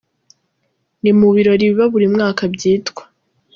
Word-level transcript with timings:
Ni 1.01 1.11
mu 1.17 1.25
ibirori 1.31 1.65
biba 1.69 1.85
buri 1.93 2.05
mwaka 2.13 2.43
byitwa. 2.53 3.03